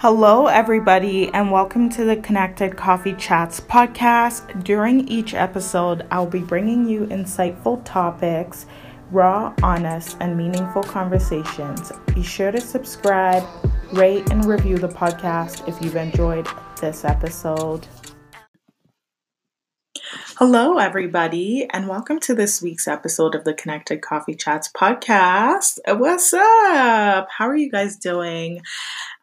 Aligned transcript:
Hello, 0.00 0.46
everybody, 0.46 1.28
and 1.32 1.50
welcome 1.50 1.88
to 1.88 2.04
the 2.04 2.16
Connected 2.16 2.76
Coffee 2.76 3.14
Chats 3.14 3.60
podcast. 3.60 4.62
During 4.62 5.08
each 5.08 5.32
episode, 5.32 6.06
I'll 6.10 6.26
be 6.26 6.40
bringing 6.40 6.86
you 6.86 7.06
insightful 7.06 7.82
topics, 7.82 8.66
raw, 9.10 9.54
honest, 9.62 10.18
and 10.20 10.36
meaningful 10.36 10.82
conversations. 10.82 11.92
Be 12.14 12.22
sure 12.22 12.52
to 12.52 12.60
subscribe, 12.60 13.42
rate, 13.94 14.30
and 14.30 14.44
review 14.44 14.76
the 14.76 14.86
podcast 14.86 15.66
if 15.66 15.80
you've 15.80 15.96
enjoyed 15.96 16.46
this 16.78 17.06
episode. 17.06 17.88
Hello, 20.38 20.76
everybody, 20.76 21.66
and 21.70 21.88
welcome 21.88 22.20
to 22.20 22.34
this 22.34 22.60
week's 22.60 22.86
episode 22.86 23.34
of 23.34 23.44
the 23.44 23.54
Connected 23.54 24.02
Coffee 24.02 24.34
Chats 24.34 24.70
podcast. 24.70 25.78
What's 25.88 26.34
up? 26.34 27.28
How 27.30 27.48
are 27.48 27.56
you 27.56 27.70
guys 27.70 27.96
doing? 27.96 28.60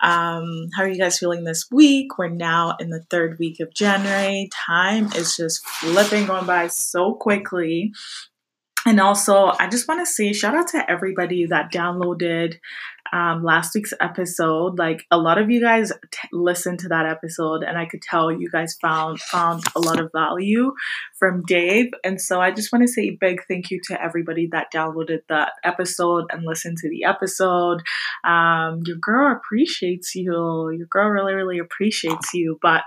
Um, 0.02 0.70
how 0.76 0.81
are 0.81 0.88
you 0.88 0.98
guys 0.98 1.20
feeling 1.20 1.44
this 1.44 1.68
week? 1.70 2.18
We're 2.18 2.30
now 2.30 2.77
in 2.80 2.90
the 2.90 3.04
third 3.12 3.38
week 3.38 3.59
of 3.59 3.71
January. 3.76 4.49
Time 4.52 5.12
is 5.16 5.38
just 5.38 5.63
flipping, 5.68 6.26
going 6.26 6.48
by 6.48 6.66
so 6.66 7.13
quickly. 7.13 7.91
And 8.88 8.99
also, 8.99 9.54
I 9.59 9.68
just 9.70 9.88
want 9.88 10.02
to 10.02 10.12
say 10.12 10.34
shout 10.34 10.55
out 10.55 10.70
to 10.70 10.90
everybody 10.90 11.45
that 11.45 11.71
downloaded 11.71 12.55
um, 13.13 13.44
last 13.44 13.76
week's 13.76 13.94
episode. 14.02 14.80
Like 14.80 15.05
a 15.12 15.17
lot 15.17 15.38
of 15.38 15.52
you 15.52 15.62
guys 15.62 15.91
t- 16.12 16.27
listened 16.34 16.80
to 16.80 16.88
that 16.90 17.05
episode, 17.05 17.63
and 17.63 17.77
I 17.77 17.85
could 17.85 18.02
tell 18.02 18.31
you 18.31 18.49
guys 18.49 18.76
found 18.81 19.21
found 19.21 19.63
a 19.76 19.80
lot 19.80 19.99
of 19.99 20.12
value 20.12 20.73
from 21.20 21.44
Dave. 21.45 21.91
And 22.04 22.20
so 22.20 22.41
I 22.41 22.52
just 22.52 22.73
want 22.73 22.81
to 22.81 22.91
say 22.91 23.04
a 23.04 23.18
big 23.21 23.41
thank 23.48 23.70
you 23.70 23.80
to 23.90 24.04
everybody 24.04 24.49
that 24.52 24.73
downloaded 24.73 25.20
that 25.30 25.52
episode 25.63 26.26
and 26.31 26.44
listened 26.44 26.77
to 26.80 26.90
the 26.90 27.04
episode. 27.04 27.84
Um, 28.23 28.81
your 28.85 28.98
girl 28.98 29.32
appreciates 29.32 30.16
you. 30.16 30.34
Your 30.76 30.88
girl 30.90 31.09
really, 31.09 31.34
really 31.34 31.59
appreciates 31.59 32.34
you. 32.34 32.57
But 32.63 32.82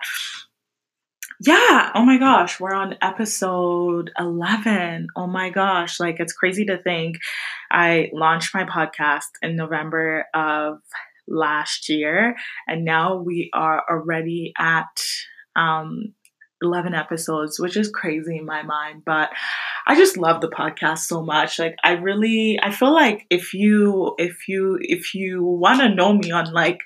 yeah, 1.41 1.91
oh 1.95 2.05
my 2.05 2.17
gosh, 2.17 2.59
we're 2.59 2.73
on 2.73 2.97
episode 3.03 4.11
11. 4.19 5.09
Oh 5.15 5.27
my 5.27 5.51
gosh, 5.51 6.01
like 6.01 6.19
it's 6.19 6.33
crazy 6.33 6.65
to 6.65 6.79
think 6.79 7.19
I 7.71 8.11
launched 8.13 8.55
my 8.55 8.65
podcast 8.65 9.31
in 9.43 9.57
November 9.57 10.27
of 10.35 10.79
last 11.29 11.89
year, 11.89 12.37
and 12.67 12.85
now 12.85 13.17
we 13.17 13.51
are 13.53 13.83
already 13.91 14.53
at 14.59 15.03
um, 15.57 16.15
11 16.63 16.95
episodes, 16.95 17.59
which 17.59 17.77
is 17.77 17.91
crazy 17.91 18.39
in 18.39 18.47
my 18.47 18.63
mind, 18.63 19.03
but 19.05 19.31
I 19.87 19.95
just 19.95 20.17
love 20.17 20.41
the 20.41 20.49
podcast 20.49 21.01
so 21.01 21.23
much. 21.23 21.59
Like 21.59 21.77
I 21.85 21.93
really 21.93 22.59
I 22.63 22.71
feel 22.71 22.93
like 22.93 23.27
if 23.31 23.55
you 23.55 24.15
if 24.19 24.49
you 24.49 24.79
if 24.81 25.15
you 25.15 25.45
want 25.45 25.81
to 25.81 25.95
know 25.95 26.13
me 26.13 26.31
on 26.33 26.53
like 26.53 26.81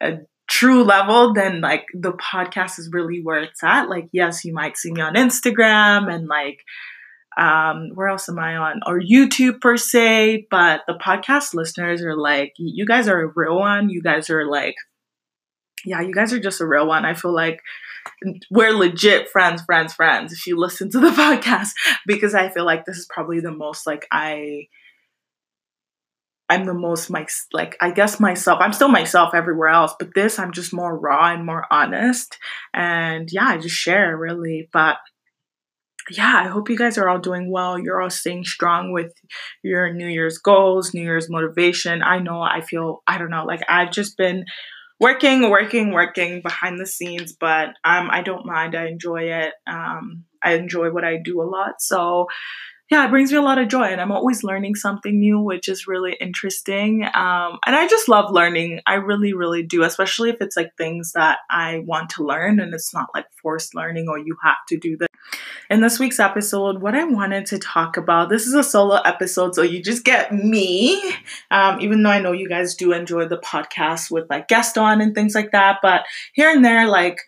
a 0.00 0.18
true 0.48 0.82
level, 0.82 1.32
then 1.32 1.60
like 1.60 1.86
the 1.94 2.12
podcast 2.12 2.78
is 2.78 2.90
really 2.92 3.20
where 3.22 3.40
it's 3.40 3.62
at. 3.62 3.88
Like, 3.88 4.08
yes, 4.12 4.44
you 4.44 4.52
might 4.52 4.76
see 4.76 4.92
me 4.92 5.00
on 5.00 5.14
Instagram 5.14 6.12
and 6.12 6.26
like, 6.26 6.60
um, 7.36 7.90
where 7.94 8.08
else 8.08 8.28
am 8.28 8.38
I 8.38 8.56
on? 8.56 8.80
Or 8.86 9.00
YouTube 9.00 9.60
per 9.60 9.76
se, 9.76 10.46
but 10.50 10.82
the 10.86 10.94
podcast 10.94 11.54
listeners 11.54 12.02
are 12.02 12.16
like, 12.16 12.52
you 12.56 12.86
guys 12.86 13.08
are 13.08 13.22
a 13.22 13.32
real 13.34 13.58
one. 13.58 13.90
You 13.90 14.02
guys 14.02 14.30
are 14.30 14.46
like, 14.46 14.74
yeah, 15.84 16.00
you 16.00 16.14
guys 16.14 16.32
are 16.32 16.40
just 16.40 16.60
a 16.60 16.66
real 16.66 16.86
one. 16.86 17.04
I 17.04 17.14
feel 17.14 17.34
like 17.34 17.60
we're 18.50 18.72
legit 18.72 19.28
friends, 19.30 19.62
friends, 19.62 19.94
friends 19.94 20.32
if 20.32 20.46
you 20.46 20.58
listen 20.58 20.90
to 20.90 21.00
the 21.00 21.08
podcast 21.10 21.70
because 22.06 22.34
I 22.34 22.48
feel 22.50 22.64
like 22.64 22.84
this 22.84 22.96
is 22.96 23.06
probably 23.06 23.40
the 23.40 23.50
most 23.50 23.86
like 23.86 24.06
I 24.12 24.68
I'm 26.48 26.66
the 26.66 26.74
most 26.74 27.08
my 27.10 27.26
like 27.52 27.76
I 27.80 27.90
guess 27.90 28.20
myself. 28.20 28.58
I'm 28.60 28.72
still 28.72 28.88
myself 28.88 29.34
everywhere 29.34 29.70
else, 29.70 29.94
but 29.98 30.14
this 30.14 30.38
I'm 30.38 30.52
just 30.52 30.74
more 30.74 30.96
raw 30.96 31.32
and 31.32 31.46
more 31.46 31.64
honest. 31.70 32.38
And 32.74 33.30
yeah, 33.32 33.46
I 33.46 33.58
just 33.58 33.74
share 33.74 34.16
really. 34.16 34.68
But 34.72 34.96
yeah, 36.10 36.42
I 36.44 36.48
hope 36.48 36.68
you 36.68 36.76
guys 36.76 36.98
are 36.98 37.08
all 37.08 37.18
doing 37.18 37.50
well. 37.50 37.78
You're 37.78 38.00
all 38.00 38.10
staying 38.10 38.44
strong 38.44 38.92
with 38.92 39.12
your 39.62 39.92
New 39.92 40.06
Year's 40.06 40.38
goals, 40.38 40.94
New 40.94 41.02
Year's 41.02 41.30
motivation. 41.30 42.02
I 42.02 42.18
know 42.18 42.40
I 42.42 42.60
feel 42.60 43.02
I 43.06 43.18
don't 43.18 43.30
know, 43.30 43.44
like 43.44 43.62
I've 43.68 43.90
just 43.90 44.16
been 44.16 44.44
working, 45.00 45.50
working, 45.50 45.92
working 45.92 46.42
behind 46.42 46.78
the 46.78 46.86
scenes, 46.86 47.32
but 47.32 47.68
um 47.84 48.10
I 48.10 48.22
don't 48.22 48.46
mind. 48.46 48.74
I 48.74 48.86
enjoy 48.86 49.30
it. 49.30 49.54
Um 49.66 50.24
I 50.42 50.54
enjoy 50.54 50.90
what 50.90 51.04
I 51.04 51.16
do 51.16 51.40
a 51.40 51.44
lot. 51.44 51.80
So 51.80 52.26
yeah, 52.90 53.06
it 53.06 53.10
brings 53.10 53.32
me 53.32 53.38
a 53.38 53.42
lot 53.42 53.58
of 53.58 53.68
joy, 53.68 53.84
and 53.84 54.00
I'm 54.00 54.12
always 54.12 54.44
learning 54.44 54.74
something 54.74 55.18
new, 55.18 55.40
which 55.40 55.68
is 55.68 55.86
really 55.86 56.16
interesting. 56.20 57.02
Um, 57.02 57.58
and 57.66 57.74
I 57.74 57.88
just 57.88 58.10
love 58.10 58.30
learning. 58.30 58.80
I 58.86 58.94
really, 58.96 59.32
really 59.32 59.62
do, 59.62 59.84
especially 59.84 60.28
if 60.28 60.36
it's 60.40 60.56
like 60.56 60.76
things 60.76 61.12
that 61.12 61.38
I 61.48 61.78
want 61.86 62.10
to 62.10 62.24
learn 62.24 62.60
and 62.60 62.74
it's 62.74 62.92
not 62.92 63.08
like 63.14 63.24
forced 63.40 63.74
learning 63.74 64.08
or 64.08 64.18
you 64.18 64.36
have 64.44 64.58
to 64.68 64.76
do 64.76 64.98
this. 64.98 65.08
In 65.70 65.80
this 65.80 65.98
week's 65.98 66.20
episode, 66.20 66.82
what 66.82 66.94
I 66.94 67.04
wanted 67.04 67.46
to 67.46 67.58
talk 67.58 67.96
about 67.96 68.28
this 68.28 68.46
is 68.46 68.52
a 68.52 68.62
solo 68.62 68.96
episode, 68.96 69.54
so 69.54 69.62
you 69.62 69.82
just 69.82 70.04
get 70.04 70.32
me. 70.32 71.02
Um, 71.50 71.80
even 71.80 72.02
though 72.02 72.10
I 72.10 72.20
know 72.20 72.32
you 72.32 72.48
guys 72.48 72.74
do 72.74 72.92
enjoy 72.92 73.28
the 73.28 73.38
podcast 73.38 74.10
with 74.10 74.28
like 74.28 74.48
guest 74.48 74.76
on 74.76 75.00
and 75.00 75.14
things 75.14 75.34
like 75.34 75.52
that, 75.52 75.78
but 75.82 76.02
here 76.34 76.50
and 76.50 76.64
there, 76.64 76.86
like 76.86 77.18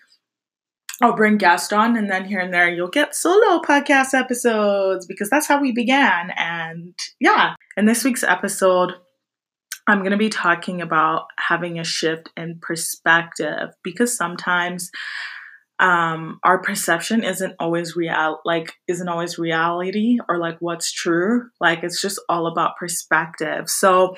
I'll 1.00 1.16
bring 1.16 1.38
guests 1.38 1.72
on, 1.72 1.96
and 1.96 2.10
then 2.10 2.24
here 2.24 2.40
and 2.40 2.52
there 2.52 2.68
you'll 2.68 2.88
get 2.88 3.14
solo 3.14 3.60
podcast 3.62 4.12
episodes 4.12 5.06
because 5.06 5.30
that's 5.30 5.46
how 5.46 5.60
we 5.60 5.72
began. 5.72 6.30
And 6.36 6.94
yeah, 7.20 7.54
in 7.76 7.86
this 7.86 8.04
week's 8.04 8.24
episode, 8.24 8.92
I'm 9.86 10.00
going 10.00 10.10
to 10.10 10.16
be 10.16 10.28
talking 10.28 10.82
about 10.82 11.26
having 11.38 11.78
a 11.78 11.84
shift 11.84 12.30
in 12.36 12.58
perspective 12.60 13.70
because 13.82 14.16
sometimes 14.16 14.90
um 15.78 16.38
our 16.42 16.58
perception 16.62 17.22
isn't 17.22 17.54
always 17.58 17.96
real 17.96 18.40
like 18.46 18.72
isn't 18.88 19.08
always 19.08 19.38
reality 19.38 20.18
or 20.28 20.38
like 20.38 20.56
what's 20.60 20.90
true. 20.92 21.48
Like 21.60 21.82
it's 21.82 22.00
just 22.00 22.20
all 22.28 22.46
about 22.46 22.76
perspective. 22.78 23.68
So 23.68 24.16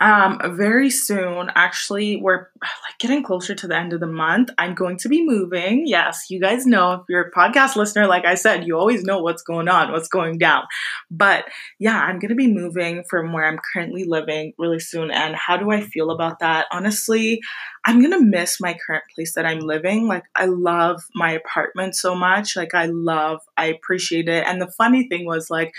um, 0.00 0.40
very 0.56 0.88
soon, 0.88 1.50
actually, 1.54 2.16
we're 2.16 2.48
like 2.62 2.98
getting 2.98 3.22
closer 3.22 3.54
to 3.54 3.68
the 3.68 3.76
end 3.76 3.92
of 3.92 4.00
the 4.00 4.06
month. 4.06 4.50
I'm 4.56 4.74
going 4.74 4.96
to 4.98 5.08
be 5.08 5.24
moving. 5.24 5.86
Yes, 5.86 6.26
you 6.30 6.40
guys 6.40 6.66
know 6.66 6.92
if 6.92 7.02
you're 7.08 7.28
a 7.28 7.30
podcast 7.30 7.76
listener, 7.76 8.06
like 8.06 8.24
I 8.24 8.34
said, 8.34 8.66
you 8.66 8.78
always 8.78 9.04
know 9.04 9.20
what's 9.20 9.42
going 9.42 9.68
on, 9.68 9.92
what's 9.92 10.08
going 10.08 10.38
down. 10.38 10.64
But 11.10 11.44
yeah, 11.78 12.00
I'm 12.00 12.18
going 12.18 12.30
to 12.30 12.34
be 12.34 12.52
moving 12.52 13.04
from 13.08 13.32
where 13.32 13.44
I'm 13.44 13.60
currently 13.72 14.04
living 14.04 14.54
really 14.58 14.80
soon. 14.80 15.10
And 15.10 15.36
how 15.36 15.58
do 15.58 15.70
I 15.70 15.82
feel 15.82 16.10
about 16.10 16.38
that? 16.38 16.66
Honestly, 16.72 17.40
I'm 17.84 18.00
going 18.00 18.12
to 18.12 18.24
miss 18.24 18.60
my 18.60 18.76
current 18.86 19.04
place 19.14 19.34
that 19.34 19.46
I'm 19.46 19.60
living. 19.60 20.06
Like, 20.06 20.24
I 20.34 20.46
love 20.46 21.02
my 21.14 21.32
apartment 21.32 21.94
so 21.94 22.14
much. 22.14 22.56
Like, 22.56 22.74
I 22.74 22.86
love, 22.86 23.40
I 23.56 23.66
appreciate 23.66 24.28
it. 24.28 24.44
And 24.46 24.60
the 24.60 24.70
funny 24.70 25.08
thing 25.08 25.26
was, 25.26 25.50
like, 25.50 25.74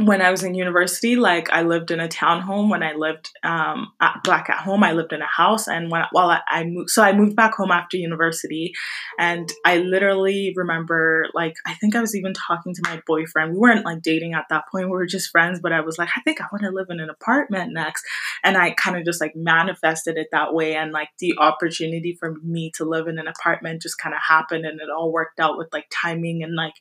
when 0.00 0.22
I 0.22 0.30
was 0.30 0.44
in 0.44 0.54
university, 0.54 1.16
like 1.16 1.50
I 1.50 1.62
lived 1.62 1.90
in 1.90 1.98
a 1.98 2.08
townhome. 2.08 2.70
When 2.70 2.84
I 2.84 2.92
lived 2.92 3.30
um, 3.42 3.92
at 4.00 4.20
Black 4.22 4.48
at 4.48 4.58
home, 4.58 4.84
I 4.84 4.92
lived 4.92 5.12
in 5.12 5.20
a 5.20 5.26
house. 5.26 5.66
And 5.66 5.90
when, 5.90 6.04
while 6.12 6.30
I, 6.30 6.40
I, 6.48 6.64
moved, 6.64 6.90
so 6.90 7.02
I 7.02 7.12
moved 7.12 7.34
back 7.34 7.54
home 7.54 7.72
after 7.72 7.96
university, 7.96 8.72
and 9.18 9.50
I 9.64 9.78
literally 9.78 10.52
remember, 10.54 11.26
like, 11.34 11.54
I 11.66 11.74
think 11.74 11.96
I 11.96 12.00
was 12.00 12.14
even 12.14 12.32
talking 12.32 12.74
to 12.74 12.82
my 12.84 13.02
boyfriend. 13.06 13.52
We 13.52 13.58
weren't 13.58 13.84
like 13.84 14.02
dating 14.02 14.34
at 14.34 14.44
that 14.50 14.64
point; 14.70 14.86
we 14.86 14.92
were 14.92 15.06
just 15.06 15.30
friends. 15.30 15.58
But 15.60 15.72
I 15.72 15.80
was 15.80 15.98
like, 15.98 16.10
I 16.16 16.20
think 16.20 16.40
I 16.40 16.46
want 16.52 16.62
to 16.62 16.70
live 16.70 16.86
in 16.90 17.00
an 17.00 17.10
apartment 17.10 17.72
next, 17.72 18.04
and 18.44 18.56
I 18.56 18.70
kind 18.70 18.96
of 18.96 19.04
just 19.04 19.20
like 19.20 19.34
manifested 19.34 20.16
it 20.16 20.28
that 20.30 20.54
way. 20.54 20.76
And 20.76 20.92
like 20.92 21.08
the 21.18 21.34
opportunity 21.38 22.16
for 22.18 22.34
me 22.44 22.70
to 22.76 22.84
live 22.84 23.08
in 23.08 23.18
an 23.18 23.26
apartment 23.26 23.82
just 23.82 23.98
kind 23.98 24.14
of 24.14 24.20
happened, 24.26 24.64
and 24.64 24.80
it 24.80 24.90
all 24.90 25.12
worked 25.12 25.40
out 25.40 25.58
with 25.58 25.68
like 25.72 25.86
timing 25.90 26.44
and 26.44 26.54
like 26.54 26.74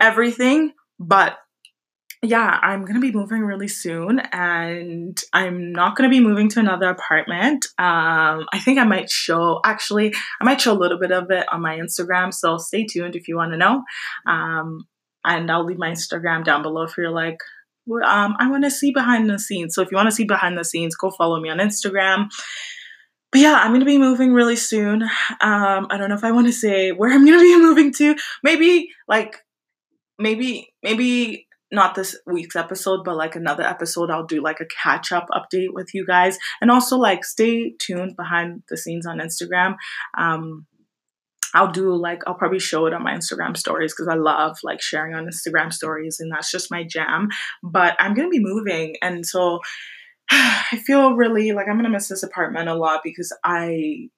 everything. 0.00 0.72
But 0.98 1.38
yeah, 2.22 2.58
I'm 2.62 2.84
gonna 2.84 3.00
be 3.00 3.12
moving 3.12 3.42
really 3.42 3.68
soon, 3.68 4.18
and 4.32 5.16
I'm 5.32 5.72
not 5.72 5.96
gonna 5.96 6.08
be 6.08 6.20
moving 6.20 6.48
to 6.50 6.60
another 6.60 6.88
apartment. 6.88 7.66
Um, 7.78 8.46
I 8.52 8.58
think 8.64 8.78
I 8.78 8.84
might 8.84 9.08
show, 9.08 9.60
actually, 9.64 10.14
I 10.40 10.44
might 10.44 10.60
show 10.60 10.72
a 10.72 10.78
little 10.78 10.98
bit 10.98 11.12
of 11.12 11.30
it 11.30 11.46
on 11.52 11.60
my 11.60 11.78
Instagram, 11.78 12.34
so 12.34 12.58
stay 12.58 12.84
tuned 12.84 13.14
if 13.14 13.28
you 13.28 13.36
want 13.36 13.52
to 13.52 13.58
know. 13.58 13.84
Um, 14.26 14.88
and 15.24 15.50
I'll 15.50 15.64
leave 15.64 15.78
my 15.78 15.90
Instagram 15.90 16.44
down 16.44 16.62
below 16.62 16.82
if 16.82 16.96
you're 16.96 17.10
like, 17.10 17.38
um, 18.04 18.36
I 18.38 18.50
want 18.50 18.64
to 18.64 18.70
see 18.70 18.92
behind 18.92 19.30
the 19.30 19.38
scenes. 19.38 19.74
So 19.74 19.82
if 19.82 19.90
you 19.90 19.96
want 19.96 20.08
to 20.08 20.14
see 20.14 20.24
behind 20.24 20.58
the 20.58 20.64
scenes, 20.64 20.94
go 20.94 21.10
follow 21.10 21.40
me 21.40 21.50
on 21.50 21.58
Instagram. 21.58 22.30
But 23.30 23.42
yeah, 23.42 23.54
I'm 23.54 23.72
gonna 23.72 23.84
be 23.84 23.98
moving 23.98 24.32
really 24.32 24.56
soon. 24.56 25.02
Um, 25.02 25.86
I 25.90 25.96
don't 25.98 26.08
know 26.08 26.14
if 26.14 26.24
I 26.24 26.32
want 26.32 26.46
to 26.46 26.52
say 26.52 26.92
where 26.92 27.12
I'm 27.12 27.24
gonna 27.24 27.40
be 27.40 27.56
moving 27.60 27.92
to. 27.94 28.16
Maybe 28.42 28.90
like 29.06 29.36
maybe 30.18 30.72
maybe 30.82 31.47
not 31.70 31.94
this 31.94 32.16
week's 32.26 32.56
episode, 32.56 33.04
but 33.04 33.16
like 33.16 33.36
another 33.36 33.62
episode, 33.62 34.10
I'll 34.10 34.26
do 34.26 34.42
like 34.42 34.60
a 34.60 34.66
catch 34.66 35.12
up 35.12 35.26
update 35.30 35.72
with 35.72 35.94
you 35.94 36.06
guys. 36.06 36.38
And 36.60 36.70
also, 36.70 36.96
like, 36.96 37.24
stay 37.24 37.74
tuned 37.78 38.16
behind 38.16 38.62
the 38.68 38.76
scenes 38.76 39.06
on 39.06 39.18
Instagram. 39.18 39.76
Um, 40.16 40.66
I'll 41.54 41.72
do 41.72 41.94
like, 41.94 42.22
I'll 42.26 42.34
probably 42.34 42.58
show 42.58 42.86
it 42.86 42.92
on 42.92 43.02
my 43.02 43.14
Instagram 43.14 43.56
stories 43.56 43.94
because 43.94 44.08
I 44.08 44.16
love 44.16 44.58
like 44.62 44.82
sharing 44.82 45.14
on 45.14 45.26
Instagram 45.26 45.72
stories 45.72 46.20
and 46.20 46.30
that's 46.30 46.50
just 46.50 46.70
my 46.70 46.84
jam. 46.84 47.28
But 47.62 47.96
I'm 47.98 48.14
going 48.14 48.28
to 48.28 48.38
be 48.38 48.42
moving. 48.42 48.96
And 49.00 49.24
so, 49.24 49.60
I 50.30 50.82
feel 50.84 51.14
really 51.14 51.52
like 51.52 51.68
I'm 51.68 51.76
gonna 51.76 51.88
miss 51.88 52.08
this 52.08 52.22
apartment 52.22 52.68
a 52.68 52.74
lot 52.74 53.00
because 53.02 53.34
I 53.44 54.08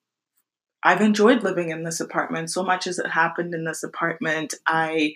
I've 0.83 1.01
enjoyed 1.01 1.43
living 1.43 1.69
in 1.69 1.83
this 1.83 1.99
apartment 1.99 2.49
so 2.49 2.63
much 2.63 2.87
as 2.87 2.99
it 2.99 3.07
happened 3.07 3.53
in 3.53 3.65
this 3.65 3.83
apartment. 3.83 4.55
I 4.67 5.13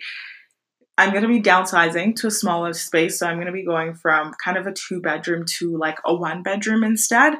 I'm 0.98 1.10
going 1.10 1.22
to 1.22 1.28
be 1.28 1.42
downsizing 1.42 2.16
to 2.16 2.28
a 2.28 2.30
smaller 2.30 2.72
space. 2.72 3.18
So 3.18 3.26
I'm 3.26 3.36
going 3.36 3.46
to 3.46 3.52
be 3.52 3.64
going 3.64 3.94
from 3.94 4.32
kind 4.42 4.56
of 4.56 4.66
a 4.66 4.72
two 4.72 5.00
bedroom 5.00 5.44
to 5.58 5.76
like 5.76 5.98
a 6.04 6.14
one 6.14 6.42
bedroom 6.42 6.84
instead. 6.84 7.34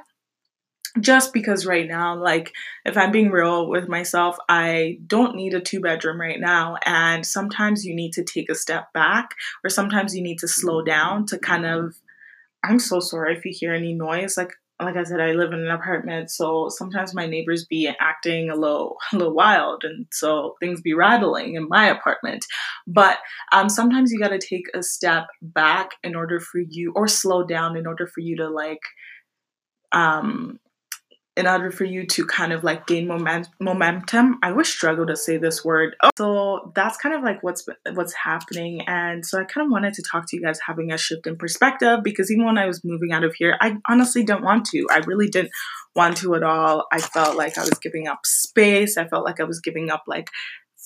Just 0.99 1.35
because 1.35 1.67
right 1.67 1.87
now, 1.87 2.17
like, 2.17 2.55
if 2.87 2.97
I'm 2.97 3.13
being 3.13 3.31
real 3.31 3.69
with 3.69 3.87
myself, 3.87 4.39
I 4.49 4.99
don't 5.07 5.37
need 5.37 5.53
a 5.53 5.61
two 5.61 5.81
bedroom 5.81 6.19
right 6.19 6.41
now. 6.41 6.77
And 6.87 7.27
sometimes 7.27 7.85
you 7.85 7.95
need 7.95 8.13
to 8.13 8.25
take 8.25 8.49
a 8.49 8.55
step 8.55 8.95
back, 8.95 9.35
or 9.63 9.69
sometimes 9.69 10.17
you 10.17 10.23
need 10.23 10.39
to 10.39 10.49
slow 10.49 10.83
down 10.83 11.27
to 11.27 11.39
kind 11.39 11.67
of. 11.67 11.97
I'm 12.65 12.79
so 12.79 13.01
sorry 13.01 13.37
if 13.37 13.45
you 13.45 13.53
hear 13.55 13.75
any 13.75 13.93
noise. 13.93 14.39
Like, 14.39 14.55
like 14.81 14.97
I 14.97 15.05
said, 15.05 15.21
I 15.21 15.33
live 15.33 15.53
in 15.53 15.61
an 15.61 15.71
apartment, 15.71 16.31
so 16.31 16.69
sometimes 16.69 17.15
my 17.15 17.27
neighbors 17.27 17.65
be 17.65 17.91
acting 17.99 18.51
a 18.51 18.55
little, 18.55 18.97
a 19.13 19.17
little 19.17 19.35
wild, 19.35 19.85
and 19.85 20.07
so 20.13 20.55
things 20.61 20.83
be 20.83 20.93
rattling 20.93 21.55
in 21.55 21.69
my 21.69 21.87
apartment. 21.87 22.45
But 22.87 23.19
um, 23.53 23.69
sometimes 23.71 24.13
you 24.13 24.19
got 24.19 24.29
to 24.29 24.39
take 24.39 24.67
a 24.75 24.83
step 24.83 25.29
back 25.41 25.93
in 26.05 26.15
order 26.15 26.41
for 26.41 26.59
you, 26.59 26.93
or 26.95 27.09
slow 27.09 27.43
down 27.43 27.77
in 27.77 27.87
order 27.87 28.07
for 28.07 28.21
you 28.21 28.37
to 28.37 28.49
like 28.51 28.83
um, 29.93 30.59
in 31.37 31.47
order 31.47 31.71
for 31.71 31.85
you 31.85 32.07
to 32.07 32.25
kind 32.27 32.53
of 32.53 32.65
like 32.65 32.87
gain 32.87 33.07
moment, 33.07 33.49
momentum. 33.61 34.39
I 34.43 34.53
would 34.53 34.65
struggle 34.67 35.07
to 35.07 35.17
say 35.17 35.37
this 35.37 35.65
word. 35.65 35.95
Oh, 36.03 36.11
so 36.17 36.73
that's 36.75 36.97
kind 36.97 37.15
of 37.15 37.23
like 37.23 37.43
what's 37.43 37.67
what's 37.93 38.15
happening, 38.15 38.83
and 38.87 39.25
so 39.25 39.39
I 39.39 39.45
kind 39.45 39.67
of 39.67 39.71
wanted 39.71 39.95
to 39.95 40.03
talk 40.03 40.29
to 40.29 40.37
you 40.37 40.43
guys 40.43 40.59
having 40.67 40.93
a 40.93 40.99
shift 40.99 41.27
in 41.27 41.37
perspective 41.37 42.01
because 42.03 42.31
even 42.31 42.47
when 42.47 42.59
I 42.59 42.67
was 42.67 42.83
moving 42.85 43.13
out 43.13 43.25
of 43.25 43.35
here, 43.35 43.57
I 43.61 43.77
honestly 43.89 44.25
didn't 44.25 44.45
want 44.45 44.65
to. 44.67 44.87
I 44.91 44.99
really 45.07 45.29
didn't 45.29 45.51
want 45.95 46.17
to 46.19 46.35
at 46.35 46.43
all. 46.43 46.87
I 46.91 47.01
felt 47.01 47.37
like 47.37 47.59
I 47.59 47.63
was 47.63 47.79
giving 47.83 48.09
up 48.09 48.21
space. 48.25 48.97
I 48.97 49.07
felt 49.07 49.25
like 49.25 49.41
I 49.41 49.45
was 49.45 49.61
giving 49.61 49.91
up 49.91 50.05
like 50.07 50.31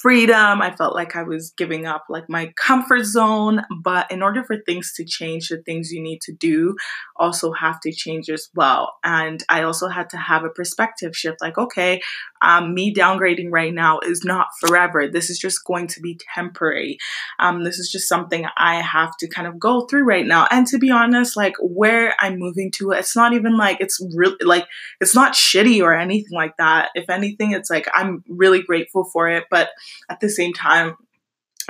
freedom. 0.00 0.62
I 0.62 0.74
felt 0.74 0.94
like 0.94 1.14
I 1.14 1.22
was 1.22 1.52
giving 1.56 1.86
up 1.86 2.04
like 2.08 2.24
my 2.28 2.52
comfort 2.56 3.04
zone. 3.04 3.62
But 3.82 4.10
in 4.10 4.22
order 4.22 4.42
for 4.42 4.56
things 4.64 4.92
to 4.96 5.04
change, 5.04 5.48
the 5.48 5.62
things 5.62 5.92
you 5.92 6.02
need 6.02 6.20
to 6.22 6.32
do 6.32 6.74
also 7.16 7.52
have 7.52 7.80
to 7.80 7.92
change 7.92 8.30
as 8.30 8.48
well. 8.54 8.94
And 9.04 9.42
I 9.48 9.62
also 9.62 9.88
had 9.88 10.08
to 10.10 10.16
have 10.16 10.44
a 10.44 10.50
perspective 10.50 11.14
shift 11.14 11.38
like, 11.40 11.58
okay, 11.58 12.00
um, 12.42 12.74
me 12.74 12.94
downgrading 12.94 13.48
right 13.50 13.72
now 13.72 14.00
is 14.00 14.24
not 14.24 14.48
forever. 14.60 15.08
This 15.08 15.30
is 15.30 15.38
just 15.38 15.64
going 15.64 15.86
to 15.88 16.00
be 16.00 16.18
temporary. 16.34 16.98
Um, 17.38 17.64
this 17.64 17.78
is 17.78 17.90
just 17.90 18.08
something 18.08 18.46
I 18.56 18.80
have 18.82 19.16
to 19.18 19.28
kind 19.28 19.46
of 19.46 19.58
go 19.58 19.82
through 19.86 20.04
right 20.04 20.26
now. 20.26 20.46
And 20.50 20.66
to 20.68 20.78
be 20.78 20.90
honest, 20.90 21.36
like 21.36 21.54
where 21.60 22.14
I'm 22.18 22.38
moving 22.38 22.70
to, 22.72 22.92
it's 22.92 23.16
not 23.16 23.32
even 23.32 23.56
like 23.56 23.78
it's 23.80 24.00
really 24.14 24.36
like 24.42 24.66
it's 25.00 25.14
not 25.14 25.32
shitty 25.32 25.82
or 25.82 25.94
anything 25.94 26.36
like 26.36 26.56
that. 26.58 26.90
If 26.94 27.10
anything, 27.10 27.52
it's 27.52 27.70
like 27.70 27.88
I'm 27.94 28.24
really 28.28 28.62
grateful 28.62 29.04
for 29.04 29.28
it. 29.28 29.44
But 29.50 29.70
at 30.08 30.20
the 30.20 30.28
same 30.28 30.52
time, 30.52 30.96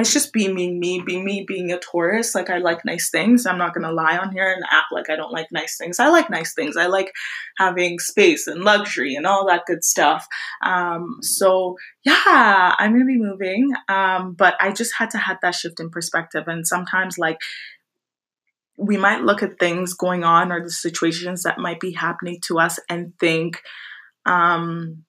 it's 0.01 0.13
just 0.13 0.33
being 0.33 0.55
me, 0.55 0.73
me, 0.73 1.03
being 1.05 1.25
me, 1.25 1.45
being 1.47 1.73
a 1.73 1.79
Taurus. 1.79 2.35
Like 2.35 2.51
I 2.51 2.59
like 2.59 2.85
nice 2.85 3.11
things. 3.11 3.47
I'm 3.47 3.59
not 3.59 3.75
gonna 3.75 3.93
lie 3.93 4.19
on 4.19 4.33
here 4.33 4.51
and 4.51 4.65
act 4.71 4.87
like 4.93 5.11
I 5.11 5.17
don't 5.17 5.33
like 5.33 5.49
nice 5.53 5.77
things. 5.77 5.99
I 5.99 6.09
like 6.09 6.31
nice 6.31 6.55
things. 6.55 6.77
I 6.77 6.87
like 6.87 7.13
having 7.59 7.99
space 7.99 8.47
and 8.47 8.63
luxury 8.63 9.15
and 9.15 9.27
all 9.27 9.47
that 9.47 9.67
good 9.67 9.85
stuff. 9.85 10.27
Um, 10.63 11.19
so 11.23 11.77
yeah, 12.05 12.75
I'm 12.79 12.93
gonna 12.93 13.05
be 13.05 13.19
moving. 13.19 13.73
Um, 13.89 14.35
but 14.35 14.55
I 14.61 14.73
just 14.73 14.95
had 14.97 15.11
to 15.11 15.19
have 15.19 15.39
that 15.43 15.55
shift 15.55 15.81
in 15.81 15.91
perspective. 15.91 16.45
And 16.47 16.67
sometimes 16.67 17.19
like 17.19 17.39
we 18.81 18.97
might 18.97 19.23
look 19.23 19.43
at 19.43 19.59
things 19.59 19.93
going 19.93 20.25
on 20.25 20.51
or 20.51 20.63
the 20.63 20.71
situations 20.71 21.43
that 21.43 21.59
might 21.59 21.81
be 21.81 21.93
happening 21.93 22.41
to 22.47 22.59
us 22.59 22.79
and 22.89 23.13
think, 23.21 23.61
um, 24.25 25.05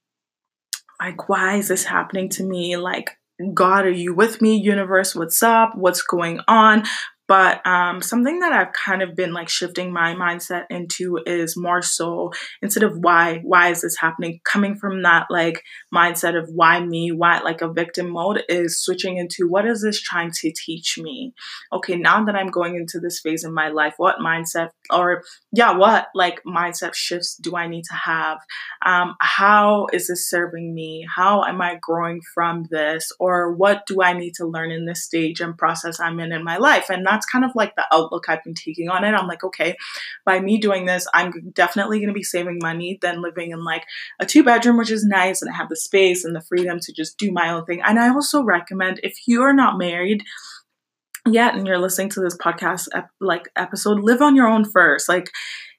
like, 0.99 1.29
why 1.29 1.55
is 1.55 1.69
this 1.69 1.85
happening 1.85 2.29
to 2.29 2.44
me? 2.44 2.75
Like, 2.75 3.17
God, 3.53 3.85
are 3.85 3.91
you 3.91 4.13
with 4.13 4.41
me? 4.41 4.55
Universe, 4.57 5.15
what's 5.15 5.41
up? 5.41 5.75
What's 5.75 6.01
going 6.01 6.39
on? 6.47 6.83
But 7.31 7.66
um, 7.66 8.01
something 8.01 8.39
that 8.39 8.51
I've 8.51 8.74
kind 8.74 9.01
of 9.01 9.16
been 9.16 9.31
like 9.31 9.48
shifting 9.48 9.94
my 9.94 10.16
mindset 10.16 10.66
into 10.69 11.18
is 11.25 11.56
more 11.56 11.81
so 11.81 12.33
instead 12.62 12.83
of 12.83 12.98
why, 12.98 13.39
why 13.44 13.69
is 13.69 13.83
this 13.83 13.95
happening? 13.98 14.42
Coming 14.44 14.75
from 14.75 15.01
that 15.04 15.28
like 15.30 15.63
mindset 15.95 16.38
of 16.38 16.50
why 16.54 16.86
me, 16.86 17.13
why 17.13 17.39
like 17.39 17.62
a 17.62 17.72
victim 17.72 18.10
mode 18.10 18.44
is 18.50 18.83
switching 18.83 19.16
into 19.16 19.48
what 19.48 19.66
is 19.66 19.81
this 19.81 20.01
trying 20.01 20.31
to 20.42 20.51
teach 20.51 20.98
me? 20.98 21.33
Okay, 21.72 21.95
now 21.95 22.22
that 22.25 22.36
I'm 22.36 22.50
going 22.50 22.75
into 22.75 23.00
this 23.00 23.22
phase 23.22 23.45
in 23.45 23.54
my 23.54 23.69
life, 23.69 23.94
what 23.95 24.18
mindset 24.18 24.72
or 24.89 25.24
yeah, 25.54 25.78
what 25.78 26.07
like 26.13 26.42
mindset 26.44 26.95
shifts 26.95 27.38
do 27.38 27.56
I 27.56 27.68
need 27.68 27.86
to 27.86 27.95
have? 27.95 28.39
Um, 28.86 29.16
how 29.22 29.88
is 29.94 30.07
this 30.07 30.30
serving 30.30 30.75
me? 30.75 31.07
How 31.16 31.45
am 31.45 31.62
I 31.62 31.78
growing 31.81 32.19
from 32.33 32.66
this? 32.69 33.10
Or 33.22 33.54
what 33.54 33.86
do 33.88 34.01
I 34.01 34.12
need 34.12 34.33
to 34.36 34.45
learn 34.45 34.72
in 34.72 34.86
this 34.86 35.06
stage 35.06 35.39
and 35.39 35.57
process 35.57 35.98
I'm 35.98 36.19
in 36.19 36.33
in 36.33 36.44
my 36.44 36.57
life? 36.57 36.89
And 36.89 37.06
that's 37.21 37.31
kind 37.31 37.45
of 37.45 37.51
like 37.53 37.75
the 37.75 37.85
outlook 37.91 38.25
I've 38.27 38.44
been 38.44 38.56
taking 38.56 38.89
on 38.89 39.03
it. 39.03 39.13
I'm 39.13 39.27
like, 39.27 39.44
okay, 39.44 39.75
by 40.25 40.39
me 40.39 40.57
doing 40.57 40.85
this, 40.85 41.07
I'm 41.13 41.51
definitely 41.53 42.00
going 42.00 42.09
to 42.09 42.13
be 42.13 42.23
saving 42.23 42.59
money 42.62 42.97
than 43.01 43.21
living 43.21 43.51
in 43.51 43.63
like 43.63 43.83
a 44.19 44.25
two 44.25 44.44
bedroom, 44.44 44.77
which 44.77 44.91
is 44.91 45.06
nice. 45.06 45.41
And 45.41 45.51
I 45.51 45.56
have 45.56 45.69
the 45.69 45.75
space 45.75 46.25
and 46.25 46.35
the 46.35 46.41
freedom 46.41 46.79
to 46.81 46.94
just 46.94 47.18
do 47.18 47.31
my 47.31 47.50
own 47.50 47.65
thing. 47.65 47.81
And 47.85 48.00
I 48.00 48.09
also 48.09 48.44
recommend 48.44 49.00
if 49.03 49.13
you 49.27 49.44
are 49.44 49.53
not 49.53 49.77
married, 49.77 50.23
yet 51.27 51.53
and 51.53 51.68
you're 51.68 51.77
listening 51.77 52.09
to 52.09 52.19
this 52.19 52.35
podcast 52.35 52.88
ep- 52.95 53.12
like 53.19 53.47
episode 53.56 54.00
live 54.00 54.23
on 54.23 54.35
your 54.35 54.47
own 54.47 54.65
first 54.65 55.07
like 55.07 55.29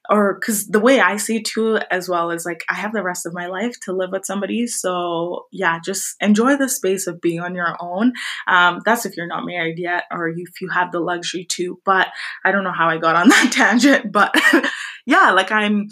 or 0.09 0.35
because 0.35 0.67
the 0.67 0.79
way 0.79 0.99
I 0.99 1.17
see 1.17 1.41
too, 1.41 1.79
as 1.89 2.09
well 2.09 2.31
as 2.31 2.45
like 2.45 2.63
I 2.69 2.75
have 2.75 2.93
the 2.93 3.03
rest 3.03 3.25
of 3.25 3.33
my 3.33 3.47
life 3.47 3.79
to 3.81 3.93
live 3.93 4.11
with 4.11 4.25
somebody. 4.25 4.67
So 4.67 5.47
yeah, 5.51 5.79
just 5.83 6.15
enjoy 6.21 6.57
the 6.57 6.69
space 6.69 7.07
of 7.07 7.21
being 7.21 7.39
on 7.39 7.55
your 7.55 7.75
own. 7.79 8.13
Um, 8.47 8.81
that's 8.85 9.05
if 9.05 9.15
you're 9.15 9.27
not 9.27 9.45
married 9.45 9.79
yet, 9.79 10.03
or 10.11 10.29
if 10.29 10.61
you 10.61 10.69
have 10.69 10.91
the 10.91 10.99
luxury 10.99 11.45
to. 11.51 11.79
But 11.85 12.07
I 12.43 12.51
don't 12.51 12.63
know 12.63 12.73
how 12.73 12.89
I 12.89 12.97
got 12.97 13.15
on 13.15 13.29
that 13.29 13.51
tangent, 13.53 14.11
but 14.11 14.35
yeah, 15.05 15.31
like 15.31 15.51
I'm. 15.51 15.87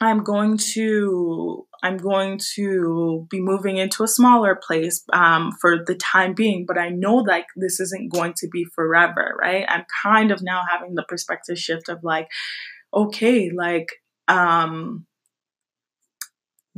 I'm 0.00 0.24
going 0.24 0.58
to 0.74 1.66
I'm 1.84 1.98
going 1.98 2.40
to 2.56 3.26
be 3.30 3.40
moving 3.40 3.76
into 3.76 4.02
a 4.02 4.08
smaller 4.08 4.58
place 4.66 5.04
um, 5.12 5.52
for 5.60 5.84
the 5.84 5.94
time 5.94 6.32
being, 6.32 6.64
but 6.66 6.78
I 6.78 6.88
know 6.88 7.16
like 7.16 7.44
this 7.56 7.78
isn't 7.78 8.10
going 8.10 8.32
to 8.38 8.48
be 8.48 8.64
forever, 8.74 9.36
right? 9.38 9.66
I'm 9.68 9.84
kind 10.02 10.30
of 10.30 10.42
now 10.42 10.62
having 10.68 10.94
the 10.94 11.04
perspective 11.06 11.58
shift 11.58 11.90
of 11.90 12.02
like, 12.02 12.28
okay, 12.94 13.50
like 13.54 13.88
um 14.28 15.06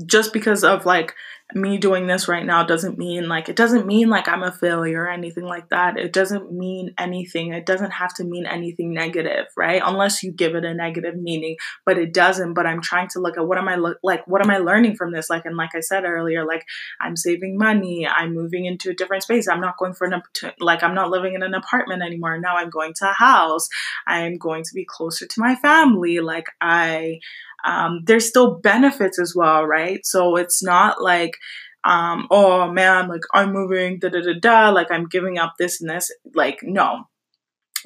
just 0.06 0.32
because 0.32 0.62
of 0.64 0.84
like 0.84 1.14
me 1.54 1.78
doing 1.78 2.08
this 2.08 2.26
right 2.26 2.44
now 2.44 2.64
doesn't 2.64 2.98
mean 2.98 3.28
like 3.28 3.48
it 3.48 3.54
doesn't 3.54 3.86
mean 3.86 4.08
like 4.08 4.26
I'm 4.26 4.42
a 4.42 4.50
failure 4.50 5.02
or 5.02 5.08
anything 5.08 5.44
like 5.44 5.68
that. 5.68 5.96
It 5.96 6.12
doesn't 6.12 6.52
mean 6.52 6.92
anything. 6.98 7.52
It 7.52 7.64
doesn't 7.64 7.92
have 7.92 8.12
to 8.14 8.24
mean 8.24 8.46
anything 8.46 8.92
negative, 8.92 9.46
right? 9.56 9.80
Unless 9.84 10.24
you 10.24 10.32
give 10.32 10.56
it 10.56 10.64
a 10.64 10.74
negative 10.74 11.14
meaning, 11.16 11.56
but 11.84 11.98
it 11.98 12.12
doesn't. 12.12 12.54
But 12.54 12.66
I'm 12.66 12.82
trying 12.82 13.08
to 13.10 13.20
look 13.20 13.38
at 13.38 13.46
what 13.46 13.58
am 13.58 13.68
I 13.68 13.76
look 13.76 13.98
like 14.02 14.26
what 14.26 14.44
am 14.44 14.50
I 14.50 14.58
learning 14.58 14.96
from 14.96 15.12
this? 15.12 15.30
Like 15.30 15.44
and 15.44 15.56
like 15.56 15.74
I 15.76 15.80
said 15.80 16.04
earlier, 16.04 16.44
like 16.44 16.64
I'm 17.00 17.16
saving 17.16 17.56
money, 17.56 18.08
I'm 18.08 18.34
moving 18.34 18.64
into 18.64 18.90
a 18.90 18.94
different 18.94 19.22
space. 19.22 19.46
I'm 19.46 19.60
not 19.60 19.78
going 19.78 19.94
for 19.94 20.08
an 20.08 20.22
like 20.58 20.82
I'm 20.82 20.94
not 20.94 21.10
living 21.10 21.34
in 21.34 21.44
an 21.44 21.54
apartment 21.54 22.02
anymore. 22.02 22.40
Now 22.40 22.56
I'm 22.56 22.70
going 22.70 22.92
to 22.94 23.10
a 23.10 23.14
house. 23.14 23.68
I'm 24.08 24.36
going 24.36 24.64
to 24.64 24.74
be 24.74 24.84
closer 24.84 25.26
to 25.26 25.40
my 25.40 25.54
family. 25.54 26.18
Like 26.18 26.48
I 26.60 27.20
um, 27.66 28.02
there's 28.04 28.28
still 28.28 28.54
benefits 28.54 29.18
as 29.18 29.34
well, 29.34 29.64
right? 29.64 30.04
So 30.06 30.36
it's 30.36 30.62
not 30.62 31.02
like, 31.02 31.35
um, 31.84 32.26
oh 32.30 32.70
man, 32.70 33.08
like 33.08 33.22
I'm 33.32 33.52
moving, 33.52 33.98
da 33.98 34.08
da 34.08 34.20
da 34.20 34.34
da, 34.40 34.70
like 34.70 34.90
I'm 34.90 35.06
giving 35.06 35.38
up 35.38 35.54
this 35.58 35.80
and 35.80 35.88
this. 35.90 36.10
Like, 36.34 36.58
no, 36.62 37.04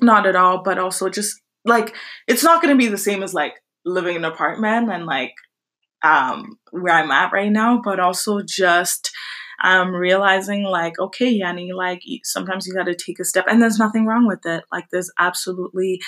not 0.01 0.27
at 0.27 0.37
all. 0.37 0.63
But 0.63 0.79
also 0.79 1.09
just 1.09 1.41
like, 1.65 1.95
it's 2.27 2.43
not 2.43 2.63
going 2.63 2.75
to 2.75 2.79
be 2.79 2.89
the 2.89 2.99
same 2.99 3.23
as 3.23 3.35
like 3.35 3.55
living 3.85 4.17
in 4.17 4.25
an 4.25 4.33
apartment 4.33 4.91
and 4.91 5.07
like 5.07 5.35
um, 6.03 6.59
where 6.71 6.95
I'm 6.95 7.11
at 7.11 7.33
right 7.33 7.53
now, 7.53 7.81
but 7.83 8.01
also 8.01 8.41
just 8.43 9.11
um, 9.63 9.95
realizing 9.95 10.63
like, 10.63 10.99
okay, 10.99 11.29
Yanni, 11.29 11.73
like 11.73 12.03
sometimes 12.25 12.67
you 12.67 12.75
got 12.75 12.85
to 12.85 12.95
take 12.95 13.21
a 13.21 13.25
step, 13.25 13.45
and 13.49 13.61
there's 13.61 13.79
nothing 13.79 14.07
wrong 14.07 14.27
with 14.27 14.47
it. 14.47 14.65
Like, 14.73 14.87
there's 14.91 15.11
absolutely 15.19 16.01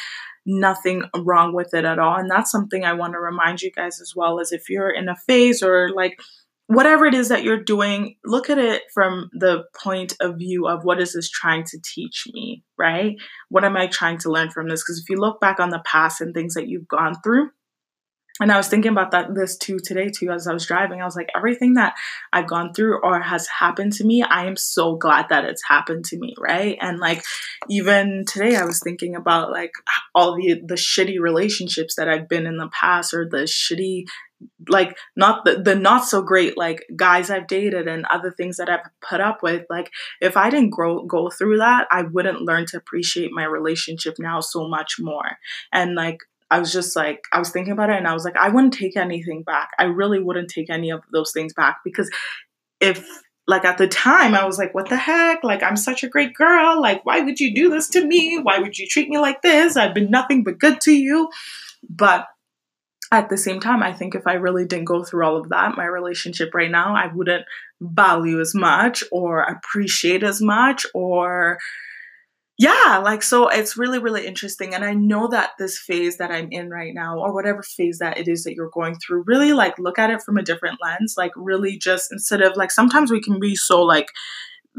nothing 0.46 1.04
wrong 1.16 1.54
with 1.54 1.74
it 1.74 1.84
at 1.84 1.98
all. 1.98 2.16
And 2.16 2.30
that's 2.30 2.50
something 2.50 2.84
I 2.84 2.94
want 2.94 3.12
to 3.12 3.20
remind 3.20 3.62
you 3.62 3.70
guys 3.70 4.00
as 4.00 4.14
well 4.16 4.40
as 4.40 4.52
if 4.52 4.68
you're 4.68 4.90
in 4.90 5.08
a 5.08 5.16
phase 5.16 5.62
or 5.62 5.90
like 5.94 6.18
whatever 6.72 7.04
it 7.04 7.14
is 7.14 7.28
that 7.28 7.42
you're 7.42 7.62
doing, 7.62 8.16
look 8.24 8.48
at 8.48 8.58
it 8.58 8.82
from 8.94 9.28
the 9.32 9.64
point 9.76 10.16
of 10.20 10.38
view 10.38 10.66
of 10.66 10.84
what 10.84 11.00
is 11.00 11.12
this 11.12 11.28
trying 11.28 11.64
to 11.64 11.78
teach 11.84 12.26
me, 12.32 12.64
right? 12.78 13.16
What 13.50 13.64
am 13.64 13.76
I 13.76 13.88
trying 13.88 14.18
to 14.18 14.30
learn 14.30 14.50
from 14.50 14.68
this? 14.68 14.82
Because 14.82 14.98
if 14.98 15.10
you 15.10 15.16
look 15.16 15.40
back 15.40 15.60
on 15.60 15.70
the 15.70 15.82
past 15.84 16.20
and 16.20 16.32
things 16.32 16.54
that 16.54 16.68
you've 16.68 16.88
gone 16.88 17.14
through, 17.22 17.50
and 18.40 18.50
I 18.50 18.56
was 18.56 18.68
thinking 18.68 18.90
about 18.90 19.10
that 19.10 19.34
this 19.34 19.58
too 19.58 19.78
today 19.78 20.08
too 20.08 20.30
as 20.30 20.46
I 20.46 20.54
was 20.54 20.64
driving. 20.64 21.02
I 21.02 21.04
was 21.04 21.14
like, 21.14 21.28
everything 21.36 21.74
that 21.74 21.94
I've 22.32 22.48
gone 22.48 22.72
through 22.72 23.00
or 23.02 23.20
has 23.20 23.46
happened 23.46 23.92
to 23.94 24.04
me, 24.04 24.22
I 24.22 24.46
am 24.46 24.56
so 24.56 24.96
glad 24.96 25.26
that 25.28 25.44
it's 25.44 25.62
happened 25.68 26.06
to 26.06 26.18
me, 26.18 26.34
right? 26.38 26.78
And 26.80 26.98
like 26.98 27.22
even 27.68 28.24
today, 28.26 28.56
I 28.56 28.64
was 28.64 28.80
thinking 28.82 29.14
about 29.14 29.52
like 29.52 29.72
all 30.14 30.36
the 30.36 30.62
the 30.64 30.76
shitty 30.76 31.20
relationships 31.20 31.96
that 31.96 32.08
I've 32.08 32.28
been 32.28 32.46
in 32.46 32.56
the 32.56 32.70
past 32.72 33.12
or 33.12 33.28
the 33.28 33.42
shitty 33.42 34.04
like 34.68 34.96
not 35.16 35.44
the, 35.44 35.60
the 35.62 35.74
not 35.74 36.04
so 36.04 36.22
great 36.22 36.56
like 36.56 36.84
guys 36.96 37.30
I've 37.30 37.46
dated 37.46 37.88
and 37.88 38.06
other 38.06 38.30
things 38.30 38.56
that 38.56 38.68
I've 38.68 38.86
put 39.00 39.20
up 39.20 39.42
with 39.42 39.66
like 39.70 39.90
if 40.20 40.36
I 40.36 40.50
didn't 40.50 40.70
grow 40.70 41.04
go 41.04 41.30
through 41.30 41.58
that 41.58 41.86
I 41.90 42.02
wouldn't 42.02 42.42
learn 42.42 42.66
to 42.66 42.76
appreciate 42.76 43.32
my 43.32 43.44
relationship 43.44 44.16
now 44.18 44.40
so 44.40 44.68
much 44.68 44.96
more 44.98 45.38
and 45.72 45.94
like 45.94 46.20
I 46.52 46.58
was 46.58 46.70
just 46.70 46.94
like, 46.94 47.24
I 47.32 47.38
was 47.38 47.48
thinking 47.48 47.72
about 47.72 47.88
it 47.88 47.96
and 47.96 48.06
I 48.06 48.12
was 48.12 48.26
like, 48.26 48.36
I 48.36 48.50
wouldn't 48.50 48.74
take 48.74 48.94
anything 48.94 49.42
back. 49.42 49.70
I 49.78 49.84
really 49.84 50.22
wouldn't 50.22 50.50
take 50.50 50.68
any 50.68 50.90
of 50.90 51.00
those 51.10 51.32
things 51.32 51.54
back 51.54 51.78
because 51.82 52.10
if, 52.78 53.08
like, 53.46 53.64
at 53.64 53.78
the 53.78 53.88
time, 53.88 54.34
I 54.34 54.44
was 54.44 54.58
like, 54.58 54.74
what 54.74 54.90
the 54.90 54.96
heck? 54.96 55.42
Like, 55.42 55.62
I'm 55.62 55.76
such 55.76 56.04
a 56.04 56.10
great 56.10 56.34
girl. 56.34 56.78
Like, 56.78 57.06
why 57.06 57.20
would 57.20 57.40
you 57.40 57.54
do 57.54 57.70
this 57.70 57.88
to 57.90 58.04
me? 58.04 58.38
Why 58.38 58.58
would 58.58 58.76
you 58.76 58.86
treat 58.86 59.08
me 59.08 59.16
like 59.16 59.40
this? 59.40 59.78
I've 59.78 59.94
been 59.94 60.10
nothing 60.10 60.44
but 60.44 60.58
good 60.58 60.82
to 60.82 60.92
you. 60.92 61.30
But 61.88 62.26
at 63.12 63.28
the 63.28 63.36
same 63.36 63.60
time, 63.60 63.82
I 63.82 63.92
think 63.92 64.14
if 64.14 64.26
I 64.26 64.34
really 64.34 64.64
didn't 64.64 64.86
go 64.86 65.04
through 65.04 65.24
all 65.24 65.36
of 65.36 65.50
that, 65.50 65.76
my 65.76 65.84
relationship 65.84 66.54
right 66.54 66.70
now, 66.70 66.96
I 66.96 67.14
wouldn't 67.14 67.44
value 67.80 68.40
as 68.40 68.54
much 68.54 69.04
or 69.12 69.42
appreciate 69.42 70.22
as 70.22 70.40
much 70.40 70.86
or 70.94 71.58
yeah, 72.58 73.00
like 73.02 73.22
so 73.22 73.48
it's 73.48 73.76
really, 73.76 73.98
really 73.98 74.26
interesting. 74.26 74.74
And 74.74 74.84
I 74.84 74.94
know 74.94 75.26
that 75.28 75.50
this 75.58 75.78
phase 75.78 76.18
that 76.18 76.30
I'm 76.30 76.48
in 76.50 76.70
right 76.70 76.94
now, 76.94 77.18
or 77.18 77.34
whatever 77.34 77.62
phase 77.62 77.98
that 77.98 78.18
it 78.18 78.28
is 78.28 78.44
that 78.44 78.54
you're 78.54 78.70
going 78.70 78.94
through, 78.96 79.24
really 79.26 79.52
like 79.52 79.78
look 79.78 79.98
at 79.98 80.10
it 80.10 80.22
from 80.22 80.36
a 80.36 80.42
different 80.42 80.78
lens. 80.80 81.14
Like, 81.16 81.32
really 81.34 81.76
just 81.76 82.12
instead 82.12 82.40
of 82.40 82.56
like 82.56 82.70
sometimes 82.70 83.10
we 83.10 83.20
can 83.20 83.40
be 83.40 83.56
so 83.56 83.82
like 83.82 84.06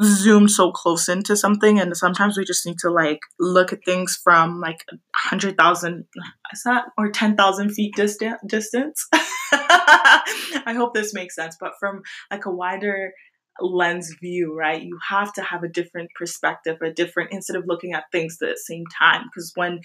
zoomed 0.01 0.51
so 0.51 0.71
close 0.71 1.07
into 1.07 1.35
something, 1.35 1.79
and 1.79 1.95
sometimes 1.95 2.37
we 2.37 2.45
just 2.45 2.65
need 2.65 2.79
to 2.79 2.89
like 2.89 3.19
look 3.39 3.73
at 3.73 3.85
things 3.85 4.19
from 4.23 4.59
like 4.59 4.83
a 4.91 4.95
hundred 5.15 5.57
thousand, 5.57 6.05
is 6.51 6.63
that 6.63 6.85
or 6.97 7.09
ten 7.11 7.35
thousand 7.35 7.71
feet 7.71 7.95
distant 7.95 8.39
distance. 8.47 9.07
I 9.51 10.73
hope 10.75 10.93
this 10.93 11.13
makes 11.13 11.35
sense, 11.35 11.57
but 11.59 11.73
from 11.79 12.01
like 12.31 12.45
a 12.45 12.51
wider 12.51 13.13
lens 13.59 14.15
view, 14.21 14.55
right? 14.57 14.81
You 14.81 14.97
have 15.09 15.33
to 15.33 15.41
have 15.41 15.63
a 15.63 15.69
different 15.69 16.09
perspective, 16.17 16.77
a 16.81 16.91
different, 16.91 17.31
instead 17.31 17.55
of 17.55 17.65
looking 17.67 17.93
at 17.93 18.05
things 18.11 18.37
at 18.41 18.49
the 18.49 18.57
same 18.57 18.85
time. 18.97 19.25
Because 19.25 19.51
when 19.55 19.81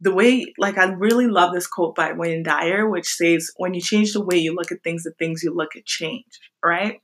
the 0.00 0.14
way, 0.14 0.46
like, 0.58 0.78
I 0.78 0.86
really 0.92 1.26
love 1.26 1.52
this 1.52 1.66
quote 1.66 1.94
by 1.94 2.12
Wayne 2.12 2.42
Dyer, 2.42 2.88
which 2.88 3.08
says, 3.08 3.50
when 3.56 3.74
you 3.74 3.80
change 3.80 4.12
the 4.12 4.24
way 4.24 4.38
you 4.38 4.54
look 4.54 4.72
at 4.72 4.82
things, 4.82 5.02
the 5.02 5.12
things 5.18 5.42
you 5.42 5.54
look 5.54 5.76
at 5.76 5.84
change, 5.84 6.24
right? 6.64 7.00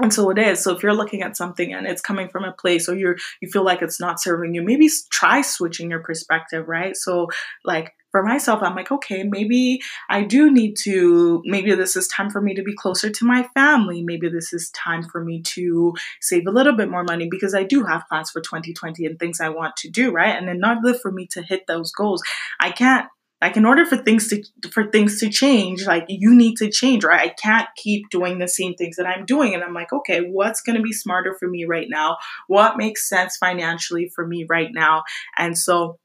And 0.00 0.12
so 0.12 0.30
it 0.30 0.38
is 0.38 0.62
so 0.62 0.74
if 0.74 0.82
you're 0.82 0.94
looking 0.94 1.22
at 1.22 1.36
something 1.36 1.72
and 1.72 1.86
it's 1.86 2.02
coming 2.02 2.28
from 2.28 2.44
a 2.44 2.52
place 2.52 2.88
or 2.88 2.96
you're 2.96 3.16
you 3.40 3.48
feel 3.48 3.64
like 3.64 3.82
it's 3.82 4.00
not 4.00 4.20
serving 4.20 4.54
you 4.54 4.62
maybe 4.62 4.88
try 5.10 5.40
switching 5.40 5.90
your 5.90 6.00
perspective 6.00 6.68
right 6.68 6.96
so 6.96 7.28
like 7.64 7.92
for 8.10 8.22
myself, 8.22 8.60
I'm 8.62 8.74
like, 8.74 8.90
okay, 8.90 9.22
maybe 9.22 9.80
I 10.08 10.24
do 10.24 10.50
need 10.50 10.74
to, 10.82 11.42
maybe 11.44 11.74
this 11.74 11.96
is 11.96 12.08
time 12.08 12.30
for 12.30 12.40
me 12.40 12.54
to 12.54 12.62
be 12.62 12.74
closer 12.74 13.10
to 13.10 13.24
my 13.24 13.48
family. 13.54 14.02
Maybe 14.02 14.28
this 14.28 14.52
is 14.52 14.70
time 14.70 15.04
for 15.04 15.22
me 15.24 15.42
to 15.42 15.94
save 16.20 16.46
a 16.46 16.50
little 16.50 16.76
bit 16.76 16.90
more 16.90 17.04
money 17.04 17.28
because 17.30 17.54
I 17.54 17.62
do 17.62 17.84
have 17.84 18.08
plans 18.08 18.30
for 18.30 18.40
2020 18.40 19.06
and 19.06 19.18
things 19.18 19.40
I 19.40 19.50
want 19.50 19.76
to 19.76 19.90
do, 19.90 20.10
right? 20.10 20.36
And 20.36 20.48
in 20.48 20.64
order 20.64 20.94
for 20.94 21.12
me 21.12 21.26
to 21.32 21.42
hit 21.42 21.66
those 21.66 21.92
goals, 21.92 22.22
I 22.58 22.70
can't 22.72 23.06
like 23.40 23.56
in 23.56 23.64
order 23.64 23.86
for 23.86 23.96
things 23.96 24.28
to 24.28 24.42
for 24.70 24.90
things 24.90 25.18
to 25.20 25.30
change 25.30 25.86
like 25.86 26.04
you 26.08 26.34
need 26.34 26.56
to 26.56 26.70
change 26.70 27.04
right? 27.04 27.30
I 27.30 27.34
can't 27.40 27.68
keep 27.76 28.10
doing 28.10 28.38
the 28.38 28.48
same 28.48 28.74
things 28.74 28.96
that 28.96 29.06
i'm 29.06 29.24
doing. 29.24 29.54
And 29.54 29.62
i'm 29.62 29.74
like 29.74 29.92
okay 29.92 30.20
what's 30.20 30.60
going 30.60 30.76
to 30.76 30.82
be 30.82 30.92
smarter 30.92 31.36
for 31.38 31.48
me 31.48 31.64
right 31.64 31.88
now? 31.88 32.16
What 32.46 32.76
makes 32.76 33.08
sense 33.08 33.36
financially 33.36 34.10
for 34.14 34.26
me 34.26 34.46
right 34.48 34.70
now? 34.72 35.04
And 35.36 35.56
so 35.56 35.98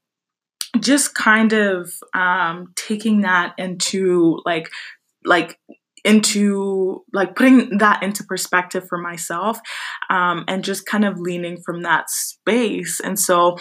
just 0.80 1.14
kind 1.14 1.52
of 1.52 1.90
um, 2.14 2.72
taking 2.76 3.22
that 3.22 3.54
into 3.58 4.40
like 4.44 4.68
like 5.24 5.58
into 6.04 7.04
like 7.12 7.34
putting 7.34 7.78
that 7.78 8.02
into 8.02 8.22
perspective 8.22 8.86
for 8.88 8.96
myself 8.96 9.58
um, 10.08 10.44
and 10.46 10.62
just 10.62 10.86
kind 10.86 11.04
of 11.04 11.18
leaning 11.18 11.60
from 11.66 11.82
that 11.82 12.08
space. 12.08 13.00
And 13.00 13.18
so 13.18 13.56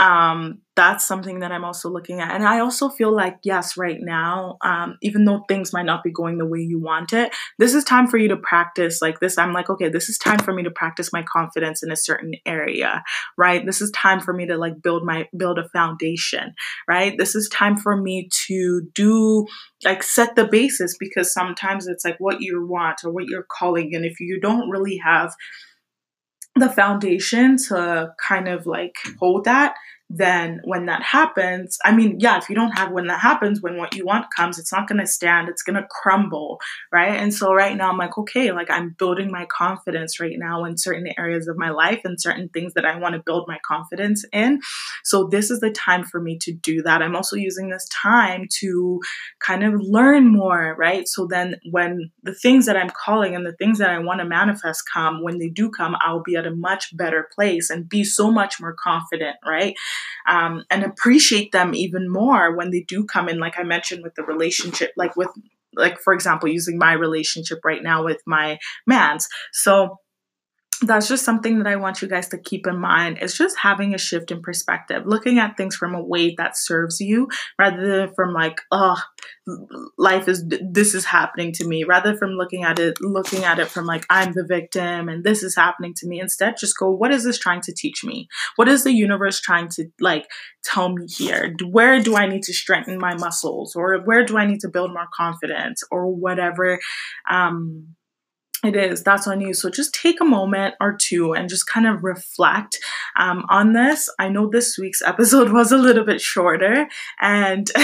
um, 0.00 0.60
that's 0.74 1.06
something 1.06 1.38
that 1.38 1.52
I'm 1.52 1.64
also 1.64 1.88
looking 1.88 2.20
at. 2.20 2.34
And 2.34 2.44
I 2.44 2.58
also 2.58 2.88
feel 2.88 3.14
like, 3.14 3.38
yes, 3.44 3.76
right 3.76 3.98
now, 4.00 4.56
um, 4.60 4.98
even 5.02 5.24
though 5.24 5.44
things 5.46 5.72
might 5.72 5.86
not 5.86 6.02
be 6.02 6.10
going 6.10 6.38
the 6.38 6.46
way 6.46 6.58
you 6.58 6.80
want 6.80 7.12
it, 7.12 7.32
this 7.60 7.74
is 7.74 7.84
time 7.84 8.08
for 8.08 8.18
you 8.18 8.26
to 8.28 8.36
practice 8.36 9.00
like 9.00 9.20
this. 9.20 9.38
I'm 9.38 9.52
like, 9.52 9.70
okay, 9.70 9.88
this 9.88 10.08
is 10.08 10.18
time 10.18 10.40
for 10.40 10.52
me 10.52 10.64
to 10.64 10.70
practice 10.72 11.12
my 11.12 11.22
confidence 11.22 11.84
in 11.84 11.92
a 11.92 11.96
certain 11.96 12.32
area, 12.44 13.04
right? 13.38 13.64
This 13.64 13.80
is 13.80 13.92
time 13.92 14.18
for 14.18 14.34
me 14.34 14.46
to 14.46 14.56
like 14.56 14.82
build 14.82 15.04
my, 15.04 15.28
build 15.36 15.60
a 15.60 15.68
foundation, 15.68 16.54
right? 16.88 17.16
This 17.16 17.36
is 17.36 17.48
time 17.48 17.76
for 17.76 17.96
me 17.96 18.28
to 18.48 18.88
do, 18.94 19.46
like, 19.84 20.02
set 20.02 20.34
the 20.34 20.48
basis 20.48 20.96
because 20.98 21.32
sometimes 21.32 21.86
it's 21.86 22.04
like 22.04 22.16
what 22.18 22.40
you 22.40 22.66
want 22.66 23.04
or 23.04 23.12
what 23.12 23.26
you're 23.26 23.46
calling. 23.48 23.94
And 23.94 24.04
if 24.04 24.18
you 24.18 24.40
don't 24.40 24.70
really 24.70 24.96
have, 25.04 25.32
the 26.56 26.70
foundation 26.70 27.56
to 27.56 28.14
kind 28.18 28.48
of 28.48 28.66
like 28.66 28.96
hold 29.18 29.44
that 29.44 29.74
then 30.16 30.60
when 30.64 30.86
that 30.86 31.02
happens, 31.02 31.78
I 31.84 31.94
mean, 31.94 32.18
yeah, 32.20 32.38
if 32.38 32.48
you 32.48 32.54
don't 32.54 32.78
have 32.78 32.92
when 32.92 33.08
that 33.08 33.20
happens, 33.20 33.60
when 33.60 33.76
what 33.76 33.94
you 33.94 34.04
want 34.04 34.26
comes, 34.34 34.58
it's 34.58 34.72
not 34.72 34.86
going 34.86 35.00
to 35.00 35.06
stand, 35.06 35.48
it's 35.48 35.62
going 35.62 35.74
to 35.74 35.88
crumble, 35.90 36.60
right? 36.92 37.20
And 37.20 37.34
so 37.34 37.52
right 37.52 37.76
now 37.76 37.90
I'm 37.90 37.98
like, 37.98 38.16
okay, 38.16 38.52
like 38.52 38.70
I'm 38.70 38.94
building 38.98 39.30
my 39.30 39.46
confidence 39.46 40.20
right 40.20 40.36
now 40.38 40.64
in 40.64 40.78
certain 40.78 41.08
areas 41.18 41.48
of 41.48 41.58
my 41.58 41.70
life 41.70 42.00
and 42.04 42.20
certain 42.20 42.48
things 42.48 42.74
that 42.74 42.84
I 42.84 42.98
want 42.98 43.14
to 43.14 43.22
build 43.24 43.46
my 43.48 43.58
confidence 43.66 44.24
in. 44.32 44.60
So 45.02 45.26
this 45.26 45.50
is 45.50 45.60
the 45.60 45.70
time 45.70 46.04
for 46.04 46.20
me 46.20 46.38
to 46.42 46.52
do 46.52 46.82
that. 46.82 47.02
I'm 47.02 47.16
also 47.16 47.36
using 47.36 47.70
this 47.70 47.88
time 47.88 48.46
to 48.60 49.00
kind 49.40 49.64
of 49.64 49.80
learn 49.80 50.32
more, 50.32 50.76
right? 50.78 51.08
So 51.08 51.26
then 51.26 51.56
when 51.70 52.10
the 52.22 52.34
things 52.34 52.66
that 52.66 52.76
I'm 52.76 52.90
calling 52.90 53.34
and 53.34 53.44
the 53.44 53.56
things 53.56 53.78
that 53.78 53.90
I 53.90 53.98
want 53.98 54.20
to 54.20 54.26
manifest 54.26 54.84
come, 54.92 55.22
when 55.22 55.38
they 55.38 55.48
do 55.48 55.70
come, 55.70 55.96
I'll 56.00 56.22
be 56.22 56.36
at 56.36 56.46
a 56.46 56.54
much 56.54 56.96
better 56.96 57.28
place 57.34 57.70
and 57.70 57.88
be 57.88 58.04
so 58.04 58.30
much 58.30 58.60
more 58.60 58.76
confident, 58.78 59.36
right? 59.44 59.74
Um, 60.28 60.64
and 60.70 60.84
appreciate 60.84 61.52
them 61.52 61.74
even 61.74 62.10
more 62.10 62.56
when 62.56 62.70
they 62.70 62.80
do 62.80 63.04
come 63.04 63.28
in 63.28 63.38
like 63.38 63.58
i 63.58 63.62
mentioned 63.62 64.02
with 64.02 64.14
the 64.14 64.24
relationship 64.24 64.92
like 64.96 65.16
with 65.16 65.28
like 65.76 65.98
for 66.00 66.12
example 66.12 66.48
using 66.48 66.78
my 66.78 66.92
relationship 66.92 67.60
right 67.64 67.82
now 67.82 68.04
with 68.04 68.20
my 68.26 68.58
mans. 68.86 69.28
So 69.52 69.98
that's 70.86 71.08
just 71.08 71.24
something 71.24 71.58
that 71.58 71.66
I 71.66 71.76
want 71.76 72.02
you 72.02 72.08
guys 72.08 72.28
to 72.28 72.38
keep 72.38 72.66
in 72.66 72.78
mind. 72.78 73.18
It's 73.20 73.36
just 73.36 73.58
having 73.58 73.94
a 73.94 73.98
shift 73.98 74.30
in 74.30 74.42
perspective, 74.42 75.06
looking 75.06 75.38
at 75.38 75.56
things 75.56 75.76
from 75.76 75.94
a 75.94 76.02
way 76.02 76.34
that 76.36 76.56
serves 76.56 77.00
you 77.00 77.28
rather 77.58 77.98
than 77.98 78.14
from 78.14 78.32
like, 78.32 78.60
oh, 78.70 79.00
life 79.98 80.28
is 80.28 80.44
this 80.48 80.94
is 80.94 81.04
happening 81.04 81.52
to 81.52 81.66
me, 81.66 81.84
rather 81.84 82.16
from 82.16 82.30
looking 82.30 82.64
at 82.64 82.78
it, 82.78 83.00
looking 83.00 83.44
at 83.44 83.58
it 83.58 83.68
from 83.68 83.86
like, 83.86 84.06
I'm 84.10 84.32
the 84.32 84.44
victim 84.44 85.08
and 85.08 85.24
this 85.24 85.42
is 85.42 85.56
happening 85.56 85.94
to 85.96 86.06
me. 86.06 86.20
Instead, 86.20 86.56
just 86.58 86.78
go, 86.78 86.90
what 86.90 87.12
is 87.12 87.24
this 87.24 87.38
trying 87.38 87.60
to 87.62 87.74
teach 87.74 88.04
me? 88.04 88.28
What 88.56 88.68
is 88.68 88.84
the 88.84 88.92
universe 88.92 89.40
trying 89.40 89.68
to 89.70 89.86
like 90.00 90.26
tell 90.62 90.88
me 90.88 91.06
here? 91.08 91.54
Where 91.68 92.00
do 92.00 92.16
I 92.16 92.26
need 92.26 92.42
to 92.44 92.52
strengthen 92.52 92.98
my 92.98 93.14
muscles 93.14 93.76
or 93.76 93.98
where 94.04 94.24
do 94.24 94.38
I 94.38 94.46
need 94.46 94.60
to 94.60 94.68
build 94.68 94.92
more 94.92 95.08
confidence 95.14 95.82
or 95.90 96.06
whatever? 96.14 96.80
Um, 97.30 97.94
it 98.64 98.76
is. 98.76 99.02
That's 99.02 99.26
on 99.26 99.40
you. 99.40 99.54
So 99.54 99.70
just 99.70 99.94
take 99.94 100.20
a 100.20 100.24
moment 100.24 100.74
or 100.80 100.96
two 100.96 101.32
and 101.32 101.48
just 101.48 101.66
kind 101.66 101.86
of 101.86 102.02
reflect 102.02 102.78
um, 103.16 103.44
on 103.48 103.72
this. 103.72 104.08
I 104.18 104.28
know 104.28 104.48
this 104.48 104.78
week's 104.78 105.02
episode 105.02 105.52
was 105.52 105.72
a 105.72 105.78
little 105.78 106.04
bit 106.04 106.20
shorter 106.20 106.88
and 107.20 107.70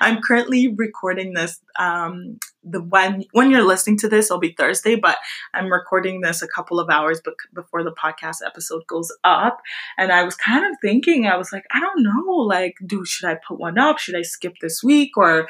i'm 0.00 0.20
currently 0.22 0.68
recording 0.68 1.34
this 1.34 1.60
um, 1.78 2.38
the 2.62 2.80
when 2.82 3.24
when 3.32 3.50
you're 3.50 3.64
listening 3.64 3.96
to 3.98 4.08
this 4.08 4.26
it'll 4.26 4.38
be 4.38 4.54
thursday 4.56 4.94
but 4.94 5.18
i'm 5.52 5.72
recording 5.72 6.20
this 6.20 6.42
a 6.42 6.48
couple 6.48 6.78
of 6.78 6.88
hours 6.88 7.20
before 7.54 7.82
the 7.82 7.92
podcast 7.92 8.38
episode 8.44 8.86
goes 8.86 9.12
up. 9.24 9.60
And 9.98 10.12
i 10.12 10.22
was 10.22 10.36
kind 10.36 10.64
of 10.64 10.76
thinking 10.80 11.26
i 11.26 11.36
was 11.36 11.52
like 11.52 11.64
i 11.72 11.80
don't 11.80 12.02
know 12.02 12.32
like 12.32 12.74
do 12.86 13.04
should 13.04 13.28
i 13.28 13.36
put 13.46 13.58
one 13.58 13.78
up? 13.78 13.98
Should 13.98 14.16
i 14.16 14.22
skip 14.22 14.54
this 14.60 14.82
week 14.82 15.16
or 15.16 15.48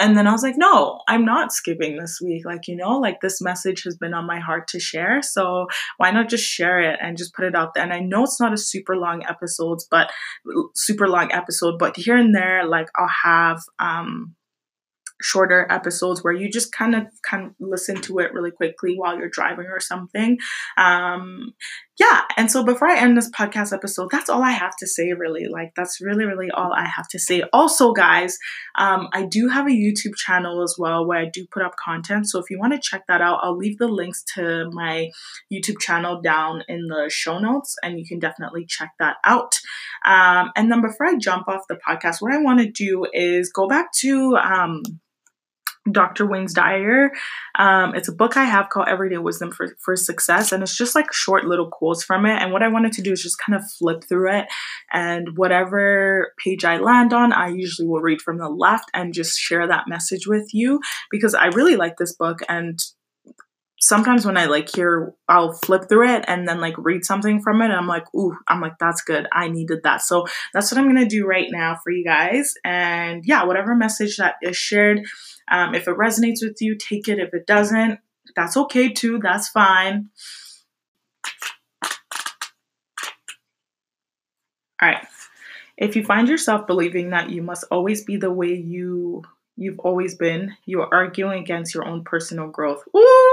and 0.00 0.16
then 0.16 0.26
I 0.26 0.32
was 0.32 0.42
like, 0.42 0.56
no, 0.56 1.00
I'm 1.06 1.24
not 1.24 1.52
skipping 1.52 1.96
this 1.96 2.20
week. 2.24 2.44
Like, 2.46 2.66
you 2.66 2.74
know, 2.74 2.98
like 2.98 3.20
this 3.20 3.40
message 3.40 3.84
has 3.84 3.96
been 3.96 4.14
on 4.14 4.26
my 4.26 4.40
heart 4.40 4.66
to 4.68 4.80
share. 4.80 5.20
So 5.22 5.66
why 5.98 6.10
not 6.10 6.30
just 6.30 6.44
share 6.44 6.80
it 6.80 6.98
and 7.02 7.18
just 7.18 7.34
put 7.34 7.44
it 7.44 7.54
out 7.54 7.74
there? 7.74 7.84
And 7.84 7.92
I 7.92 8.00
know 8.00 8.24
it's 8.24 8.40
not 8.40 8.54
a 8.54 8.58
super 8.58 8.96
long 8.96 9.24
episodes, 9.28 9.86
but 9.90 10.10
super 10.74 11.06
long 11.06 11.30
episode, 11.32 11.78
but 11.78 11.96
here 11.96 12.16
and 12.16 12.34
there, 12.34 12.66
like 12.66 12.88
I'll 12.96 13.08
have, 13.24 13.60
um, 13.78 14.34
shorter 15.22 15.66
episodes 15.70 16.24
where 16.24 16.32
you 16.32 16.50
just 16.50 16.72
kind 16.72 16.94
of 16.94 17.06
kind 17.28 17.46
of 17.46 17.52
listen 17.60 18.00
to 18.00 18.18
it 18.20 18.32
really 18.32 18.50
quickly 18.50 18.94
while 18.96 19.18
you're 19.18 19.28
driving 19.28 19.66
or 19.66 19.78
something 19.78 20.38
um 20.78 21.52
yeah, 22.00 22.22
and 22.38 22.50
so 22.50 22.64
before 22.64 22.88
I 22.88 22.98
end 22.98 23.14
this 23.14 23.30
podcast 23.30 23.74
episode, 23.74 24.08
that's 24.10 24.30
all 24.30 24.42
I 24.42 24.52
have 24.52 24.74
to 24.78 24.86
say, 24.86 25.12
really. 25.12 25.48
Like, 25.48 25.74
that's 25.76 26.00
really, 26.00 26.24
really 26.24 26.50
all 26.50 26.72
I 26.72 26.86
have 26.86 27.06
to 27.08 27.18
say. 27.18 27.42
Also, 27.52 27.92
guys, 27.92 28.38
um, 28.76 29.10
I 29.12 29.26
do 29.26 29.48
have 29.48 29.66
a 29.66 29.70
YouTube 29.70 30.16
channel 30.16 30.62
as 30.62 30.76
well 30.78 31.06
where 31.06 31.18
I 31.18 31.26
do 31.26 31.46
put 31.52 31.62
up 31.62 31.76
content. 31.76 32.30
So 32.30 32.38
if 32.38 32.48
you 32.48 32.58
want 32.58 32.72
to 32.72 32.80
check 32.80 33.02
that 33.08 33.20
out, 33.20 33.40
I'll 33.42 33.54
leave 33.54 33.76
the 33.76 33.86
links 33.86 34.24
to 34.34 34.70
my 34.72 35.10
YouTube 35.52 35.78
channel 35.78 36.22
down 36.22 36.64
in 36.68 36.86
the 36.86 37.10
show 37.10 37.38
notes, 37.38 37.76
and 37.82 37.98
you 37.98 38.06
can 38.06 38.18
definitely 38.18 38.64
check 38.64 38.92
that 38.98 39.16
out. 39.22 39.60
Um, 40.06 40.52
and 40.56 40.72
then 40.72 40.80
before 40.80 41.06
I 41.06 41.16
jump 41.16 41.48
off 41.48 41.68
the 41.68 41.78
podcast, 41.86 42.22
what 42.22 42.32
I 42.32 42.38
want 42.38 42.60
to 42.60 42.70
do 42.70 43.04
is 43.12 43.52
go 43.52 43.68
back 43.68 43.92
to 43.98 44.36
um, 44.36 44.80
Dr. 45.90 46.26
Wayne's 46.26 46.52
Dyer. 46.52 47.10
Um, 47.58 47.94
it's 47.94 48.08
a 48.08 48.12
book 48.12 48.36
I 48.36 48.44
have 48.44 48.68
called 48.68 48.88
Everyday 48.88 49.18
Wisdom 49.18 49.50
for, 49.50 49.76
for 49.78 49.96
Success, 49.96 50.52
and 50.52 50.62
it's 50.62 50.76
just 50.76 50.94
like 50.94 51.12
short 51.12 51.44
little 51.44 51.68
quotes 51.68 52.04
from 52.04 52.26
it. 52.26 52.40
And 52.40 52.52
what 52.52 52.62
I 52.62 52.68
wanted 52.68 52.92
to 52.92 53.02
do 53.02 53.12
is 53.12 53.22
just 53.22 53.38
kind 53.38 53.56
of 53.56 53.68
flip 53.78 54.04
through 54.08 54.32
it, 54.32 54.46
and 54.92 55.36
whatever 55.36 56.32
page 56.42 56.64
I 56.64 56.78
land 56.78 57.12
on, 57.12 57.32
I 57.32 57.48
usually 57.48 57.88
will 57.88 58.00
read 58.00 58.20
from 58.20 58.38
the 58.38 58.48
left 58.48 58.90
and 58.92 59.14
just 59.14 59.38
share 59.38 59.66
that 59.66 59.88
message 59.88 60.26
with 60.26 60.52
you 60.52 60.80
because 61.10 61.34
I 61.34 61.46
really 61.46 61.76
like 61.76 61.96
this 61.96 62.14
book 62.14 62.40
and 62.48 62.78
sometimes 63.80 64.26
when 64.26 64.36
I 64.36 64.44
like 64.46 64.68
hear, 64.74 65.14
I'll 65.28 65.52
flip 65.52 65.88
through 65.88 66.14
it 66.14 66.24
and 66.28 66.46
then 66.46 66.60
like 66.60 66.74
read 66.78 67.04
something 67.04 67.40
from 67.42 67.62
it. 67.62 67.66
And 67.66 67.74
I'm 67.74 67.86
like, 67.86 68.04
ooh, 68.14 68.36
I'm 68.46 68.60
like, 68.60 68.74
that's 68.78 69.02
good. 69.02 69.26
I 69.32 69.48
needed 69.48 69.80
that. 69.84 70.02
So 70.02 70.26
that's 70.52 70.70
what 70.70 70.78
I'm 70.78 70.84
going 70.84 71.02
to 71.02 71.06
do 71.06 71.26
right 71.26 71.48
now 71.50 71.78
for 71.82 71.90
you 71.90 72.04
guys. 72.04 72.52
And 72.64 73.24
yeah, 73.24 73.44
whatever 73.44 73.74
message 73.74 74.18
that 74.18 74.36
is 74.42 74.56
shared, 74.56 75.00
um, 75.50 75.74
if 75.74 75.88
it 75.88 75.96
resonates 75.96 76.42
with 76.42 76.58
you, 76.60 76.76
take 76.76 77.08
it. 77.08 77.18
If 77.18 77.32
it 77.32 77.46
doesn't, 77.46 77.98
that's 78.36 78.56
okay 78.56 78.92
too. 78.92 79.18
That's 79.18 79.48
fine. 79.48 80.10
All 84.82 84.88
right. 84.88 85.06
If 85.76 85.96
you 85.96 86.04
find 86.04 86.28
yourself 86.28 86.66
believing 86.66 87.10
that 87.10 87.30
you 87.30 87.42
must 87.42 87.64
always 87.70 88.04
be 88.04 88.18
the 88.18 88.30
way 88.30 88.54
you 88.54 89.22
you've 89.56 89.78
always 89.80 90.14
been, 90.14 90.56
you 90.64 90.80
are 90.80 90.88
arguing 90.92 91.42
against 91.42 91.74
your 91.74 91.86
own 91.86 92.02
personal 92.02 92.48
growth. 92.48 92.82
Ooh, 92.96 93.29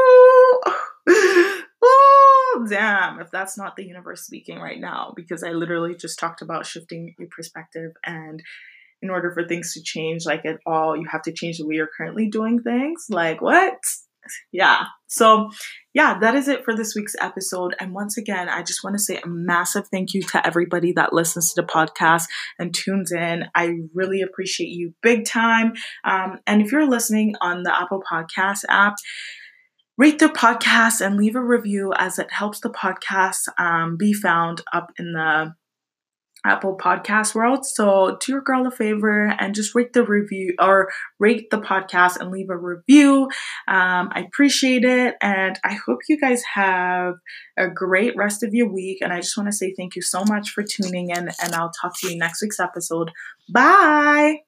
damn! 2.70 3.20
If 3.20 3.32
that's 3.32 3.58
not 3.58 3.76
the 3.76 3.86
universe 3.86 4.26
speaking 4.26 4.60
right 4.60 4.80
now, 4.80 5.14
because 5.16 5.44
I 5.44 5.52
literally 5.52 5.96
just 5.96 6.20
talked 6.20 6.42
about 6.42 6.66
shifting 6.66 7.14
your 7.18 7.30
perspective 7.30 7.92
and 8.06 8.42
in 9.02 9.10
order 9.10 9.32
for 9.32 9.48
things 9.48 9.74
to 9.74 9.82
change 9.82 10.26
like 10.26 10.46
at 10.46 10.60
all 10.66 10.98
you 10.98 11.08
have 11.12 11.22
to 11.22 11.32
change 11.32 11.58
the 11.58 11.68
way 11.68 11.76
you're 11.76 11.90
currently 11.96 12.28
doing 12.30 12.62
things. 12.62 13.06
Like 13.10 13.42
what? 13.42 13.78
Yeah. 14.52 14.86
So 15.08 15.50
yeah 15.94 16.20
that 16.20 16.36
is 16.36 16.48
it 16.48 16.66
for 16.66 16.76
this 16.76 16.96
week's 16.96 17.16
episode. 17.22 17.76
And 17.80 17.94
once 17.94 18.18
again 18.18 18.50
i 18.50 18.62
just 18.64 18.84
want 18.84 18.96
to 18.96 19.02
say 19.02 19.22
a 19.24 19.28
massive 19.28 19.88
thank 19.88 20.14
you 20.14 20.22
to 20.24 20.46
everybody 20.46 20.92
that 20.94 21.14
listens 21.14 21.54
to 21.54 21.62
the 21.62 21.68
podcast 21.68 22.26
and 22.60 22.74
tunes 22.74 23.12
in. 23.12 23.46
I 23.56 23.74
really 23.94 24.22
appreciate 24.22 24.70
you 24.70 24.94
big 25.02 25.26
time. 25.26 25.74
Um, 26.04 26.40
and 26.48 26.62
if 26.62 26.72
you're 26.72 26.90
listening 26.90 27.36
on 27.40 27.64
the 27.64 27.76
apple 27.76 28.04
podcast 28.12 28.64
app 28.68 28.96
rate 29.98 30.20
the 30.20 30.28
podcast 30.28 31.02
and 31.02 31.18
leave 31.18 31.36
a 31.36 31.44
review 31.44 31.94
as 31.98 32.20
it 32.20 32.32
helps 32.32 32.60
the 32.60 32.70
podcast 32.70 33.48
um, 33.58 33.98
be 33.98 34.14
found 34.14 34.62
up 34.74 34.92
in 34.98 35.14
the 35.14 35.56
Apple 36.46 36.78
Podcast 36.78 37.36
world. 37.36 37.66
So 37.66 38.18
do 38.22 38.32
your 38.32 38.42
girl 38.42 38.66
a 38.68 38.72
favor 38.72 39.36
and 39.40 39.54
just 39.54 39.76
rate 39.76 39.94
the 39.94 40.04
review 40.04 40.56
or 40.60 40.90
rate 41.20 41.50
the 41.50 41.60
podcast 41.60 42.18
and 42.18 42.32
leave 42.32 42.50
a 42.50 42.58
review. 42.58 43.24
Um, 43.68 44.10
I 44.14 44.26
appreciate 44.26 44.86
it. 44.86 45.16
And 45.22 45.60
I 45.64 45.74
hope 45.74 46.00
you 46.08 46.20
guys 46.20 46.44
have 46.54 47.16
a 47.58 47.68
great 47.68 48.16
rest 48.16 48.44
of 48.44 48.54
your 48.54 48.72
week. 48.72 49.00
And 49.02 49.12
I 49.12 49.20
just 49.20 49.36
want 49.36 49.50
to 49.50 49.56
say 49.56 49.74
thank 49.76 49.96
you 49.96 50.02
so 50.02 50.24
much 50.26 50.52
for 50.52 50.64
tuning 50.64 51.10
in. 51.10 51.30
And 51.42 51.54
I'll 51.54 51.72
talk 51.72 52.00
to 52.00 52.10
you 52.10 52.18
next 52.18 52.42
week's 52.42 52.60
episode. 52.60 53.12
Bye. 53.50 54.42